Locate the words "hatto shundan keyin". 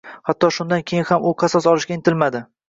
0.29-1.05